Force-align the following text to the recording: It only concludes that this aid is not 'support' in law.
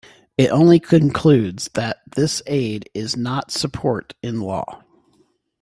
It 0.35 0.49
only 0.49 0.79
concludes 0.79 1.69
that 1.75 1.97
this 2.15 2.41
aid 2.47 2.89
is 2.95 3.15
not 3.15 3.51
'support' 3.51 4.15
in 4.23 4.41
law. 4.41 4.81